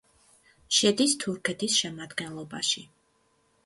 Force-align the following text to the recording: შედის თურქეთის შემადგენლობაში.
შედის 0.77 1.15
თურქეთის 1.25 1.79
შემადგენლობაში. 1.85 2.89